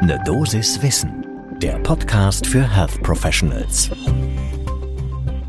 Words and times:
Ne 0.00 0.20
Dosis 0.24 0.80
Wissen, 0.80 1.26
der 1.60 1.76
Podcast 1.80 2.46
für 2.46 2.62
Health 2.62 3.02
Professionals. 3.02 3.90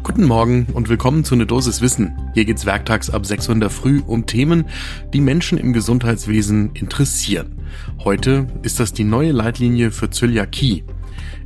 Guten 0.02 0.24
Morgen 0.24 0.66
und 0.74 0.90
willkommen 0.90 1.24
zu 1.24 1.36
Ne 1.36 1.46
Dosis 1.46 1.82
Wissen. 1.82 2.32
Hier 2.34 2.46
geht's 2.46 2.66
werktags 2.66 3.12
ab 3.12 3.28
6 3.28 3.48
Uhr 3.48 3.54
in 3.54 3.60
der 3.60 3.70
Früh 3.70 4.02
um 4.08 4.26
Themen, 4.26 4.66
die 5.14 5.22
Menschen 5.22 5.60
im 5.60 5.72
Gesundheitswesen 5.72 6.72
interessieren. 6.74 7.60
Heute 8.04 8.48
ist 8.64 8.80
das 8.80 8.92
die 8.92 9.04
neue 9.04 9.34
Leitlinie 9.34 9.92
für 9.92 10.10
Zöliakie. 10.10 10.84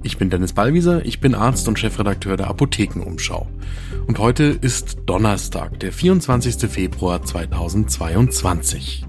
Ich 0.02 0.18
bin 0.18 0.30
Dennis 0.30 0.54
Ballwieser, 0.54 1.06
ich 1.06 1.20
bin 1.20 1.36
Arzt 1.36 1.68
und 1.68 1.78
Chefredakteur 1.78 2.38
der 2.38 2.48
Apothekenumschau. 2.48 3.50
Und 4.08 4.18
heute 4.18 4.46
ist 4.46 5.00
Donnerstag, 5.08 5.78
der 5.82 5.92
24. 5.92 6.72
Februar 6.72 7.22
2022. 7.22 9.06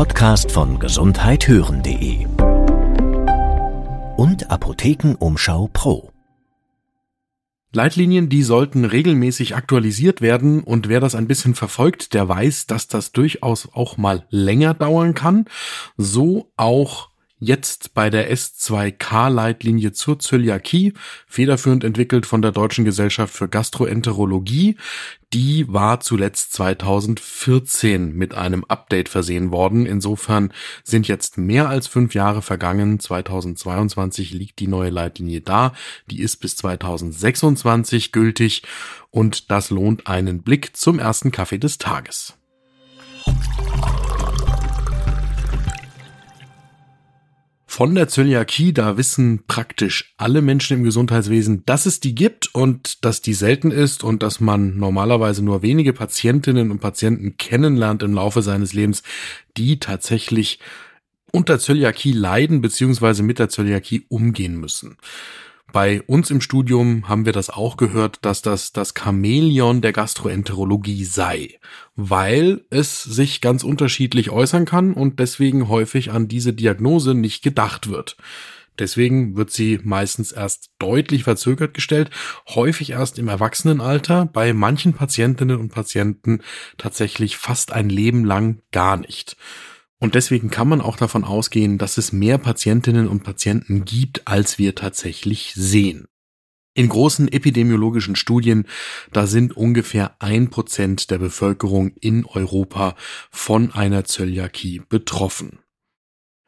Podcast 0.00 0.50
von 0.50 0.78
gesundheithören.de 0.78 2.24
und 4.16 4.50
Apothekenumschau 4.50 5.68
Pro. 5.74 6.10
Leitlinien, 7.74 8.30
die 8.30 8.42
sollten 8.42 8.86
regelmäßig 8.86 9.56
aktualisiert 9.56 10.22
werden 10.22 10.64
und 10.64 10.88
wer 10.88 11.00
das 11.00 11.14
ein 11.14 11.28
bisschen 11.28 11.54
verfolgt, 11.54 12.14
der 12.14 12.26
weiß, 12.26 12.66
dass 12.66 12.88
das 12.88 13.12
durchaus 13.12 13.68
auch 13.74 13.98
mal 13.98 14.24
länger 14.30 14.72
dauern 14.72 15.12
kann. 15.12 15.44
So 15.98 16.50
auch 16.56 17.09
jetzt 17.40 17.94
bei 17.94 18.10
der 18.10 18.32
S2K-Leitlinie 18.32 19.92
zur 19.92 20.18
Zöliakie, 20.18 20.92
federführend 21.26 21.82
entwickelt 21.82 22.26
von 22.26 22.42
der 22.42 22.52
Deutschen 22.52 22.84
Gesellschaft 22.84 23.34
für 23.34 23.48
Gastroenterologie. 23.48 24.76
Die 25.32 25.72
war 25.72 26.00
zuletzt 26.00 26.52
2014 26.54 28.12
mit 28.14 28.34
einem 28.34 28.64
Update 28.64 29.08
versehen 29.08 29.52
worden. 29.52 29.86
Insofern 29.86 30.52
sind 30.84 31.08
jetzt 31.08 31.38
mehr 31.38 31.68
als 31.68 31.86
fünf 31.86 32.14
Jahre 32.14 32.42
vergangen. 32.42 33.00
2022 33.00 34.32
liegt 34.32 34.58
die 34.58 34.68
neue 34.68 34.90
Leitlinie 34.90 35.40
da. 35.40 35.72
Die 36.10 36.20
ist 36.20 36.36
bis 36.36 36.56
2026 36.56 38.12
gültig 38.12 38.62
und 39.10 39.50
das 39.50 39.70
lohnt 39.70 40.06
einen 40.06 40.42
Blick 40.42 40.76
zum 40.76 40.98
ersten 40.98 41.30
Kaffee 41.30 41.58
des 41.58 41.78
Tages. 41.78 42.39
Von 47.70 47.94
der 47.94 48.08
Zöliakie, 48.08 48.72
da 48.72 48.96
wissen 48.96 49.44
praktisch 49.46 50.12
alle 50.16 50.42
Menschen 50.42 50.78
im 50.78 50.82
Gesundheitswesen, 50.82 51.62
dass 51.66 51.86
es 51.86 52.00
die 52.00 52.16
gibt 52.16 52.52
und 52.52 53.04
dass 53.04 53.22
die 53.22 53.32
selten 53.32 53.70
ist 53.70 54.02
und 54.02 54.24
dass 54.24 54.40
man 54.40 54.76
normalerweise 54.76 55.44
nur 55.44 55.62
wenige 55.62 55.92
Patientinnen 55.92 56.72
und 56.72 56.80
Patienten 56.80 57.36
kennenlernt 57.36 58.02
im 58.02 58.12
Laufe 58.12 58.42
seines 58.42 58.72
Lebens, 58.72 59.04
die 59.56 59.78
tatsächlich 59.78 60.58
unter 61.30 61.60
Zöliakie 61.60 62.10
leiden 62.10 62.60
bzw. 62.60 63.22
mit 63.22 63.38
der 63.38 63.50
Zöliakie 63.50 64.04
umgehen 64.08 64.58
müssen. 64.58 64.96
Bei 65.72 66.02
uns 66.02 66.30
im 66.30 66.40
Studium 66.40 67.08
haben 67.08 67.26
wir 67.26 67.32
das 67.32 67.50
auch 67.50 67.76
gehört, 67.76 68.18
dass 68.22 68.42
das 68.42 68.72
das 68.72 68.94
Chamäleon 68.98 69.80
der 69.80 69.92
Gastroenterologie 69.92 71.04
sei, 71.04 71.58
weil 71.94 72.64
es 72.70 73.02
sich 73.02 73.40
ganz 73.40 73.62
unterschiedlich 73.62 74.30
äußern 74.30 74.64
kann 74.64 74.94
und 74.94 75.20
deswegen 75.20 75.68
häufig 75.68 76.10
an 76.10 76.28
diese 76.28 76.52
Diagnose 76.52 77.14
nicht 77.14 77.42
gedacht 77.42 77.90
wird. 77.90 78.16
Deswegen 78.78 79.36
wird 79.36 79.50
sie 79.50 79.78
meistens 79.82 80.32
erst 80.32 80.70
deutlich 80.78 81.24
verzögert 81.24 81.74
gestellt, 81.74 82.10
häufig 82.48 82.90
erst 82.90 83.18
im 83.18 83.28
Erwachsenenalter, 83.28 84.24
bei 84.26 84.54
manchen 84.54 84.94
Patientinnen 84.94 85.58
und 85.58 85.68
Patienten 85.68 86.40
tatsächlich 86.78 87.36
fast 87.36 87.72
ein 87.72 87.90
Leben 87.90 88.24
lang 88.24 88.62
gar 88.72 88.96
nicht. 88.96 89.36
Und 90.00 90.14
deswegen 90.14 90.50
kann 90.50 90.68
man 90.68 90.80
auch 90.80 90.96
davon 90.96 91.24
ausgehen, 91.24 91.76
dass 91.78 91.98
es 91.98 92.12
mehr 92.12 92.38
Patientinnen 92.38 93.06
und 93.06 93.22
Patienten 93.22 93.84
gibt, 93.84 94.26
als 94.26 94.58
wir 94.58 94.74
tatsächlich 94.74 95.52
sehen. 95.54 96.06
In 96.72 96.88
großen 96.88 97.30
epidemiologischen 97.30 98.16
Studien, 98.16 98.66
da 99.12 99.26
sind 99.26 99.56
ungefähr 99.56 100.16
ein 100.20 100.48
Prozent 100.48 101.10
der 101.10 101.18
Bevölkerung 101.18 101.92
in 102.00 102.24
Europa 102.24 102.96
von 103.30 103.72
einer 103.72 104.04
Zöliakie 104.04 104.80
betroffen. 104.88 105.58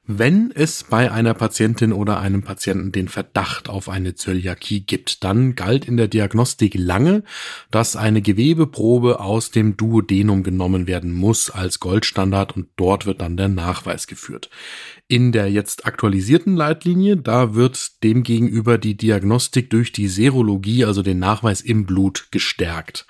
Wenn 0.05 0.51
es 0.53 0.83
bei 0.83 1.13
einer 1.13 1.33
Patientin 1.33 1.93
oder 1.93 2.19
einem 2.19 2.43
Patienten 2.43 2.91
den 2.91 3.07
Verdacht 3.07 3.69
auf 3.69 3.89
eine 3.89 4.17
Zöliakie 4.17 4.81
gibt, 4.81 5.23
dann 5.23 5.55
galt 5.55 5.85
in 5.85 5.97
der 5.97 6.09
Diagnostik 6.09 6.75
lange, 6.75 7.23
dass 7.71 7.95
eine 7.95 8.21
Gewebeprobe 8.21 9.21
aus 9.21 9.53
dem 9.53 9.77
Duodenum 9.77 10.43
genommen 10.43 10.89
werden 10.89 11.13
muss 11.13 11.51
als 11.51 11.79
Goldstandard 11.79 12.57
und 12.57 12.67
dort 12.75 13.07
wird 13.07 13.21
dann 13.21 13.37
der 13.37 13.47
Nachweis 13.47 14.09
geführt. 14.09 14.51
In 15.07 15.31
der 15.31 15.53
jetzt 15.53 15.87
aktualisierten 15.87 16.57
Leitlinie, 16.57 17.17
da 17.17 17.55
wird 17.55 18.03
demgegenüber 18.03 18.79
die 18.79 18.97
Diagnostik 18.97 19.71
durch 19.71 19.93
die 19.93 20.09
Serologie, 20.09 20.85
also 20.85 21.03
den 21.03 21.21
Nachweis 21.21 21.61
im 21.61 21.87
Blut, 21.87 22.27
gestärkt. 22.33 23.07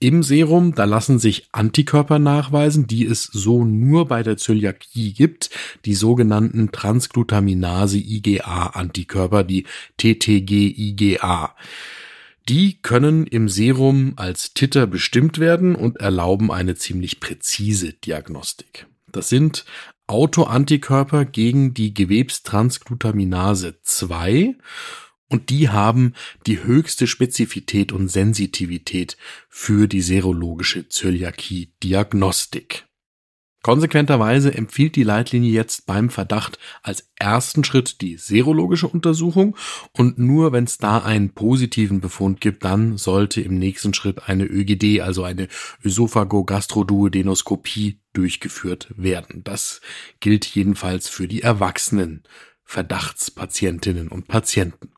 Im 0.00 0.22
Serum, 0.22 0.76
da 0.76 0.84
lassen 0.84 1.18
sich 1.18 1.48
Antikörper 1.50 2.20
nachweisen, 2.20 2.86
die 2.86 3.04
es 3.04 3.24
so 3.24 3.64
nur 3.64 4.06
bei 4.06 4.22
der 4.22 4.36
Zöliakie 4.36 5.12
gibt, 5.12 5.50
die 5.84 5.94
sogenannten 5.94 6.70
Transglutaminase 6.70 7.98
IgA 7.98 8.68
Antikörper, 8.68 9.42
die 9.42 9.64
TTG 9.96 10.72
IgA. 10.76 11.56
Die 12.48 12.80
können 12.80 13.26
im 13.26 13.48
Serum 13.48 14.12
als 14.14 14.54
Titter 14.54 14.86
bestimmt 14.86 15.40
werden 15.40 15.74
und 15.74 15.96
erlauben 15.96 16.52
eine 16.52 16.76
ziemlich 16.76 17.18
präzise 17.18 17.92
Diagnostik. 17.92 18.86
Das 19.10 19.28
sind 19.28 19.64
Autoantikörper 20.06 21.24
gegen 21.24 21.74
die 21.74 21.92
Gewebstransglutaminase 21.92 23.80
2 23.82 24.54
und 25.28 25.50
die 25.50 25.68
haben 25.68 26.14
die 26.46 26.62
höchste 26.62 27.06
Spezifität 27.06 27.92
und 27.92 28.08
Sensitivität 28.08 29.16
für 29.48 29.86
die 29.86 30.00
serologische 30.00 30.88
Zöliakie-Diagnostik. 30.88 32.88
Konsequenterweise 33.62 34.54
empfiehlt 34.54 34.94
die 34.94 35.02
Leitlinie 35.02 35.50
jetzt 35.50 35.84
beim 35.84 36.10
Verdacht 36.10 36.60
als 36.82 37.10
ersten 37.16 37.64
Schritt 37.64 38.00
die 38.00 38.16
serologische 38.16 38.86
Untersuchung 38.86 39.56
und 39.92 40.16
nur 40.16 40.52
wenn 40.52 40.62
es 40.64 40.78
da 40.78 40.98
einen 40.98 41.34
positiven 41.34 42.00
Befund 42.00 42.40
gibt, 42.40 42.64
dann 42.64 42.96
sollte 42.96 43.40
im 43.40 43.58
nächsten 43.58 43.94
Schritt 43.94 44.28
eine 44.28 44.44
ÖGD, 44.44 45.00
also 45.00 45.24
eine 45.24 45.48
Ösophago-Gastroduodenoskopie 45.84 47.98
durchgeführt 48.12 48.94
werden. 48.96 49.42
Das 49.42 49.80
gilt 50.20 50.46
jedenfalls 50.46 51.08
für 51.08 51.26
die 51.26 51.42
Erwachsenen 51.42 52.22
Verdachtspatientinnen 52.68 54.08
und 54.08 54.28
Patienten. 54.28 54.90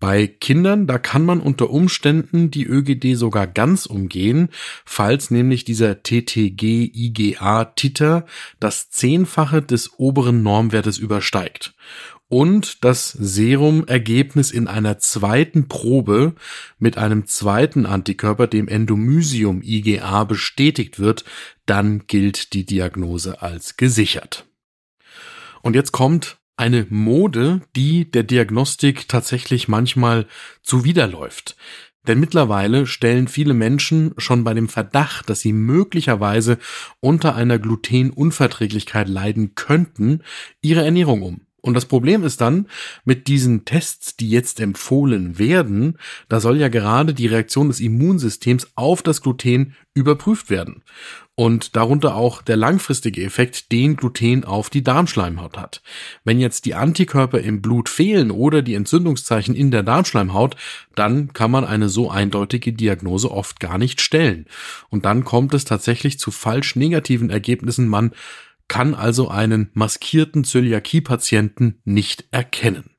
Bei 0.00 0.26
Kindern, 0.26 0.88
da 0.88 0.98
kann 0.98 1.24
man 1.24 1.40
unter 1.40 1.70
Umständen 1.70 2.50
die 2.50 2.64
ÖGD 2.64 3.16
sogar 3.16 3.46
ganz 3.46 3.86
umgehen, 3.86 4.50
falls 4.84 5.30
nämlich 5.30 5.64
dieser 5.64 6.02
TTG-IGA-Titer 6.02 8.26
das 8.60 8.90
Zehnfache 8.90 9.62
des 9.62 9.98
oberen 9.98 10.42
Normwertes 10.42 10.98
übersteigt 10.98 11.72
und 12.28 12.84
das 12.84 13.12
Serumergebnis 13.12 14.50
in 14.50 14.66
einer 14.66 14.98
zweiten 14.98 15.68
Probe 15.68 16.34
mit 16.78 16.98
einem 16.98 17.26
zweiten 17.26 17.86
Antikörper, 17.86 18.48
dem 18.48 18.68
Endomysium 18.68 19.62
IgA, 19.62 20.24
bestätigt 20.24 20.98
wird, 20.98 21.24
dann 21.64 22.06
gilt 22.06 22.52
die 22.52 22.66
Diagnose 22.66 23.40
als 23.40 23.76
gesichert. 23.76 24.46
Und 25.62 25.74
jetzt 25.74 25.92
kommt 25.92 26.38
eine 26.58 26.86
Mode, 26.90 27.62
die 27.76 28.10
der 28.10 28.22
Diagnostik 28.22 29.08
tatsächlich 29.08 29.68
manchmal 29.68 30.26
zuwiderläuft. 30.62 31.56
Denn 32.06 32.20
mittlerweile 32.20 32.86
stellen 32.86 33.28
viele 33.28 33.54
Menschen 33.54 34.14
schon 34.16 34.44
bei 34.44 34.54
dem 34.54 34.68
Verdacht, 34.68 35.28
dass 35.28 35.40
sie 35.40 35.52
möglicherweise 35.52 36.58
unter 37.00 37.34
einer 37.34 37.58
Glutenunverträglichkeit 37.58 39.08
leiden 39.08 39.54
könnten, 39.54 40.22
ihre 40.62 40.84
Ernährung 40.84 41.22
um. 41.22 41.47
Und 41.60 41.74
das 41.74 41.86
Problem 41.86 42.22
ist 42.22 42.40
dann, 42.40 42.66
mit 43.04 43.26
diesen 43.26 43.64
Tests, 43.64 44.16
die 44.16 44.30
jetzt 44.30 44.60
empfohlen 44.60 45.38
werden, 45.38 45.98
da 46.28 46.38
soll 46.38 46.58
ja 46.58 46.68
gerade 46.68 47.14
die 47.14 47.26
Reaktion 47.26 47.68
des 47.68 47.80
Immunsystems 47.80 48.68
auf 48.76 49.02
das 49.02 49.22
Gluten 49.22 49.74
überprüft 49.92 50.50
werden. 50.50 50.82
Und 51.34 51.76
darunter 51.76 52.16
auch 52.16 52.42
der 52.42 52.56
langfristige 52.56 53.22
Effekt, 53.22 53.70
den 53.70 53.96
Gluten 53.96 54.44
auf 54.44 54.70
die 54.70 54.82
Darmschleimhaut 54.82 55.56
hat. 55.56 55.82
Wenn 56.24 56.40
jetzt 56.40 56.64
die 56.64 56.74
Antikörper 56.74 57.40
im 57.40 57.60
Blut 57.60 57.88
fehlen 57.88 58.30
oder 58.30 58.62
die 58.62 58.74
Entzündungszeichen 58.74 59.54
in 59.54 59.70
der 59.70 59.84
Darmschleimhaut, 59.84 60.56
dann 60.94 61.32
kann 61.32 61.50
man 61.50 61.64
eine 61.64 61.88
so 61.88 62.10
eindeutige 62.10 62.72
Diagnose 62.72 63.30
oft 63.30 63.60
gar 63.60 63.78
nicht 63.78 64.00
stellen. 64.00 64.46
Und 64.90 65.04
dann 65.04 65.24
kommt 65.24 65.54
es 65.54 65.64
tatsächlich 65.64 66.18
zu 66.18 66.30
falsch 66.30 66.74
negativen 66.76 67.30
Ergebnissen. 67.30 67.88
Man 67.88 68.12
kann 68.68 68.94
also 68.94 69.28
einen 69.28 69.70
maskierten 69.74 70.44
Zöliakie-Patienten 70.44 71.80
nicht 71.84 72.26
erkennen. 72.30 72.90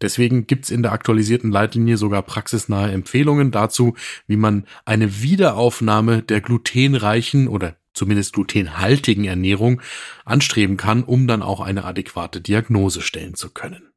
Deswegen 0.00 0.46
gibt's 0.46 0.70
in 0.70 0.82
der 0.82 0.92
aktualisierten 0.92 1.50
Leitlinie 1.50 1.96
sogar 1.96 2.22
praxisnahe 2.22 2.90
Empfehlungen 2.90 3.50
dazu, 3.50 3.94
wie 4.26 4.36
man 4.36 4.66
eine 4.84 5.22
Wiederaufnahme 5.22 6.22
der 6.22 6.40
glutenreichen 6.40 7.46
oder 7.46 7.76
zumindest 7.94 8.32
glutenhaltigen 8.32 9.24
Ernährung 9.24 9.80
anstreben 10.24 10.76
kann, 10.76 11.04
um 11.04 11.26
dann 11.26 11.42
auch 11.42 11.60
eine 11.60 11.84
adäquate 11.84 12.40
Diagnose 12.40 13.02
stellen 13.02 13.34
zu 13.34 13.50
können. 13.50 13.91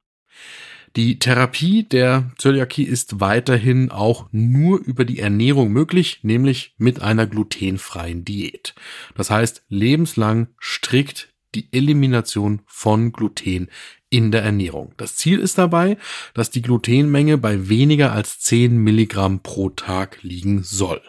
Die 0.95 1.19
Therapie 1.19 1.83
der 1.83 2.31
Zöliakie 2.37 2.85
ist 2.85 3.19
weiterhin 3.19 3.91
auch 3.91 4.27
nur 4.31 4.79
über 4.79 5.03
die 5.03 5.19
Ernährung 5.19 5.73
möglich, 5.73 6.19
nämlich 6.23 6.73
mit 6.77 7.01
einer 7.01 7.27
glutenfreien 7.27 8.23
Diät. 8.23 8.75
Das 9.15 9.29
heißt, 9.29 9.65
lebenslang 9.67 10.47
strikt 10.61 11.33
die 11.53 11.67
Elimination 11.73 12.61
von 12.65 13.11
Gluten 13.11 13.69
in 14.09 14.31
der 14.31 14.43
Ernährung. 14.43 14.93
Das 14.95 15.17
Ziel 15.17 15.39
ist 15.39 15.57
dabei, 15.57 15.97
dass 16.33 16.49
die 16.49 16.61
Glutenmenge 16.61 17.37
bei 17.37 17.67
weniger 17.67 18.13
als 18.13 18.39
10 18.39 18.77
Milligramm 18.77 19.41
pro 19.41 19.69
Tag 19.69 20.19
liegen 20.21 20.63
soll. 20.63 21.01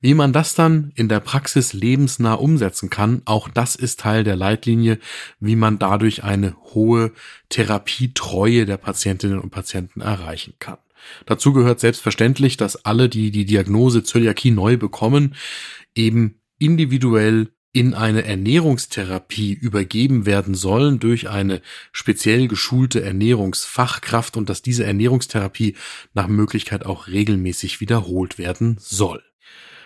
Wie 0.00 0.14
man 0.14 0.32
das 0.32 0.54
dann 0.54 0.92
in 0.94 1.08
der 1.08 1.20
Praxis 1.20 1.72
lebensnah 1.72 2.34
umsetzen 2.34 2.88
kann, 2.88 3.22
auch 3.24 3.48
das 3.48 3.74
ist 3.74 4.00
Teil 4.00 4.22
der 4.22 4.36
Leitlinie, 4.36 4.98
wie 5.40 5.56
man 5.56 5.78
dadurch 5.78 6.22
eine 6.22 6.54
hohe 6.74 7.12
Therapietreue 7.48 8.64
der 8.64 8.76
Patientinnen 8.76 9.40
und 9.40 9.50
Patienten 9.50 10.00
erreichen 10.00 10.54
kann. 10.60 10.78
Dazu 11.26 11.52
gehört 11.52 11.80
selbstverständlich, 11.80 12.56
dass 12.56 12.84
alle, 12.84 13.08
die 13.08 13.30
die 13.30 13.44
Diagnose 13.44 14.02
Zöliakie 14.02 14.50
neu 14.50 14.76
bekommen, 14.76 15.34
eben 15.94 16.40
individuell 16.58 17.48
in 17.72 17.94
eine 17.94 18.24
Ernährungstherapie 18.24 19.52
übergeben 19.52 20.26
werden 20.26 20.54
sollen 20.54 20.98
durch 20.98 21.28
eine 21.28 21.60
speziell 21.92 22.48
geschulte 22.48 23.02
Ernährungsfachkraft 23.02 24.36
und 24.36 24.48
dass 24.48 24.62
diese 24.62 24.84
Ernährungstherapie 24.84 25.76
nach 26.14 26.28
Möglichkeit 26.28 26.86
auch 26.86 27.08
regelmäßig 27.08 27.80
wiederholt 27.80 28.38
werden 28.38 28.76
soll. 28.80 29.22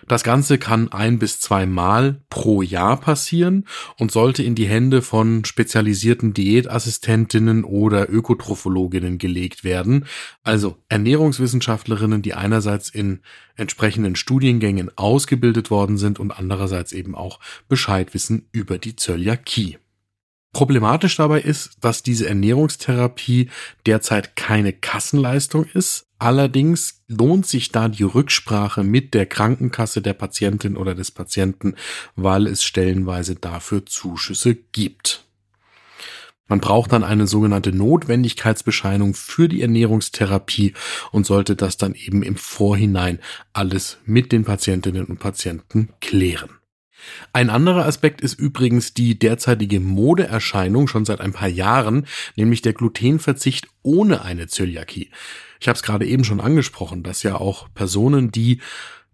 Das 0.08 0.24
Ganze 0.24 0.58
kann 0.58 0.90
ein 0.90 1.18
bis 1.18 1.40
zweimal 1.40 2.20
pro 2.28 2.62
Jahr 2.62 2.98
passieren 2.98 3.66
und 3.96 4.10
sollte 4.10 4.42
in 4.42 4.54
die 4.54 4.66
Hände 4.66 5.00
von 5.00 5.44
spezialisierten 5.44 6.34
Diätassistentinnen 6.34 7.64
oder 7.64 8.10
Ökotrophologinnen 8.10 9.18
gelegt 9.18 9.64
werden, 9.64 10.06
also 10.42 10.76
Ernährungswissenschaftlerinnen, 10.88 12.20
die 12.22 12.34
einerseits 12.34 12.88
in 12.88 13.20
entsprechenden 13.54 14.16
Studiengängen 14.16 14.90
ausgebildet 14.96 15.70
worden 15.70 15.98
sind 15.98 16.18
und 16.18 16.32
andererseits 16.32 16.92
eben 16.92 17.14
auch 17.14 17.38
Bescheid 17.68 18.12
wissen 18.14 18.48
über 18.50 18.78
die 18.78 18.96
Zöliakie. 18.96 19.78
Problematisch 20.52 21.16
dabei 21.16 21.40
ist, 21.40 21.78
dass 21.80 22.02
diese 22.02 22.28
Ernährungstherapie 22.28 23.48
derzeit 23.86 24.36
keine 24.36 24.74
Kassenleistung 24.74 25.64
ist. 25.64 26.06
Allerdings 26.22 27.02
lohnt 27.08 27.46
sich 27.46 27.72
da 27.72 27.88
die 27.88 28.04
Rücksprache 28.04 28.84
mit 28.84 29.12
der 29.12 29.26
Krankenkasse 29.26 30.02
der 30.02 30.12
Patientin 30.12 30.76
oder 30.76 30.94
des 30.94 31.10
Patienten, 31.10 31.74
weil 32.14 32.46
es 32.46 32.62
stellenweise 32.62 33.34
dafür 33.34 33.84
Zuschüsse 33.86 34.54
gibt. 34.54 35.24
Man 36.46 36.60
braucht 36.60 36.92
dann 36.92 37.02
eine 37.02 37.26
sogenannte 37.26 37.72
Notwendigkeitsbescheinung 37.72 39.14
für 39.14 39.48
die 39.48 39.62
Ernährungstherapie 39.62 40.74
und 41.10 41.26
sollte 41.26 41.56
das 41.56 41.76
dann 41.76 41.96
eben 41.96 42.22
im 42.22 42.36
Vorhinein 42.36 43.18
alles 43.52 43.98
mit 44.04 44.30
den 44.30 44.44
Patientinnen 44.44 45.06
und 45.06 45.18
Patienten 45.18 45.88
klären. 46.00 46.50
Ein 47.32 47.50
anderer 47.50 47.84
Aspekt 47.84 48.20
ist 48.20 48.38
übrigens 48.38 48.94
die 48.94 49.18
derzeitige 49.18 49.80
Modeerscheinung 49.80 50.86
schon 50.86 51.04
seit 51.04 51.20
ein 51.20 51.32
paar 51.32 51.48
Jahren, 51.48 52.06
nämlich 52.36 52.62
der 52.62 52.74
Glutenverzicht 52.74 53.66
ohne 53.82 54.22
eine 54.22 54.46
Zöliakie. 54.46 55.10
Ich 55.62 55.68
habe 55.68 55.76
es 55.76 55.82
gerade 55.84 56.04
eben 56.04 56.24
schon 56.24 56.40
angesprochen, 56.40 57.04
dass 57.04 57.22
ja 57.22 57.36
auch 57.36 57.68
Personen, 57.72 58.32
die 58.32 58.60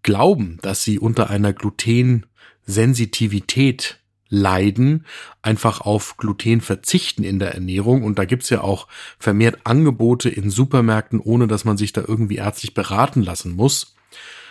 glauben, 0.03 0.59
dass 0.63 0.83
sie 0.83 0.99
unter 0.99 1.29
einer 1.29 1.53
Glutensensitivität 1.53 4.01
leiden, 4.31 5.05
einfach 5.43 5.83
auf 5.83 6.17
Gluten 6.17 6.63
verzichten 6.63 7.23
in 7.23 7.39
der 7.39 7.53
Ernährung. 7.53 8.03
Und 8.03 8.19
da 8.19 8.25
gibt's 8.25 8.49
ja 8.49 8.63
auch 8.63 8.89
vermehrt 9.19 9.59
Angebote 9.65 10.31
in 10.31 10.49
Supermärkten, 10.49 11.21
ohne 11.21 11.49
dass 11.49 11.67
man 11.67 11.77
sich 11.77 11.93
da 11.93 12.03
irgendwie 12.09 12.37
ärztlich 12.37 12.73
beraten 12.73 13.21
lassen 13.21 13.55
muss. 13.55 13.95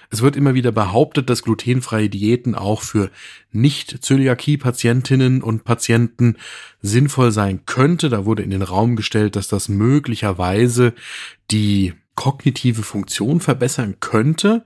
Es 0.09 0.21
wird 0.21 0.35
immer 0.35 0.53
wieder 0.53 0.71
behauptet, 0.71 1.29
dass 1.29 1.43
glutenfreie 1.43 2.09
Diäten 2.09 2.55
auch 2.55 2.81
für 2.81 3.11
Nicht-Zöliakie-Patientinnen 3.51 5.41
und 5.41 5.63
Patienten 5.63 6.37
sinnvoll 6.81 7.31
sein 7.31 7.65
könnte. 7.65 8.09
Da 8.09 8.25
wurde 8.25 8.43
in 8.43 8.51
den 8.51 8.61
Raum 8.61 8.95
gestellt, 8.95 9.35
dass 9.35 9.47
das 9.47 9.67
möglicherweise 9.67 10.93
die 11.51 11.93
kognitive 12.17 12.81
Funktion 12.81 13.39
verbessern 13.39 13.97
könnte. 13.99 14.65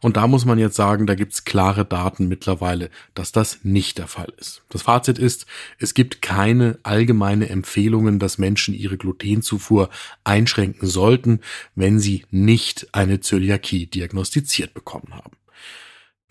Und 0.00 0.18
da 0.18 0.26
muss 0.26 0.44
man 0.44 0.58
jetzt 0.58 0.76
sagen, 0.76 1.06
da 1.06 1.14
gibt's 1.14 1.44
klare 1.44 1.86
Daten 1.86 2.28
mittlerweile, 2.28 2.90
dass 3.14 3.32
das 3.32 3.60
nicht 3.64 3.98
der 3.98 4.06
Fall 4.06 4.32
ist. 4.38 4.62
Das 4.68 4.82
Fazit 4.82 5.18
ist, 5.18 5.46
es 5.78 5.94
gibt 5.94 6.20
keine 6.20 6.78
allgemeine 6.82 7.48
Empfehlungen, 7.48 8.18
dass 8.18 8.36
Menschen 8.36 8.74
ihre 8.74 8.98
Glutenzufuhr 8.98 9.88
einschränken 10.24 10.86
sollten, 10.86 11.40
wenn 11.74 11.98
sie 11.98 12.26
nicht 12.30 12.88
eine 12.92 13.20
Zöliakie 13.20 13.86
diagnostiziert 13.86 14.74
bekommen 14.74 15.14
haben. 15.14 15.32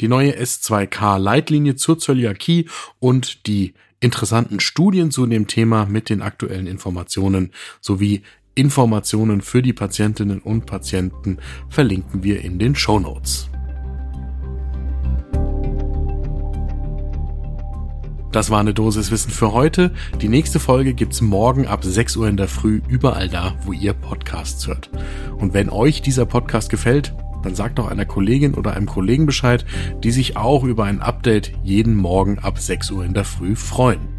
Die 0.01 0.07
neue 0.07 0.39
S2K-Leitlinie 0.39 1.77
zur 1.77 1.97
Zöliakie 1.97 2.69
und 2.99 3.47
die 3.47 3.73
interessanten 4.01 4.59
Studien 4.59 5.11
zu 5.11 5.25
dem 5.25 5.47
Thema 5.47 5.85
mit 5.85 6.09
den 6.09 6.21
aktuellen 6.21 6.67
Informationen 6.67 7.51
sowie 7.81 8.23
Informationen 8.59 9.39
für 9.39 9.61
die 9.61 9.71
Patientinnen 9.71 10.39
und 10.39 10.65
Patienten 10.65 11.37
verlinken 11.69 12.23
wir 12.23 12.41
in 12.41 12.59
den 12.59 12.75
Show 12.75 12.99
Notes. 12.99 13.49
Das 18.33 18.51
war 18.51 18.59
eine 18.59 18.73
Dosis 18.73 19.11
Wissen 19.11 19.31
für 19.31 19.53
heute. 19.53 19.91
Die 20.21 20.27
nächste 20.27 20.59
Folge 20.59 20.93
gibt's 20.93 21.21
morgen 21.21 21.67
ab 21.67 21.85
6 21.85 22.17
Uhr 22.17 22.27
in 22.27 22.35
der 22.35 22.49
Früh 22.49 22.81
überall 22.89 23.29
da, 23.29 23.55
wo 23.63 23.71
ihr 23.71 23.93
Podcasts 23.93 24.67
hört. 24.67 24.89
Und 25.37 25.53
wenn 25.53 25.69
euch 25.69 26.01
dieser 26.01 26.25
Podcast 26.25 26.69
gefällt, 26.69 27.15
dann 27.41 27.55
sagt 27.55 27.79
doch 27.79 27.89
einer 27.89 28.05
Kollegin 28.05 28.55
oder 28.55 28.73
einem 28.75 28.87
Kollegen 28.87 29.25
Bescheid, 29.25 29.65
die 30.03 30.11
sich 30.11 30.35
auch 30.35 30.65
über 30.65 30.83
ein 30.83 31.01
Update 31.01 31.53
jeden 31.63 31.95
Morgen 31.95 32.39
ab 32.39 32.59
6 32.59 32.91
Uhr 32.91 33.05
in 33.05 33.13
der 33.13 33.23
Früh 33.23 33.55
freuen. 33.55 34.18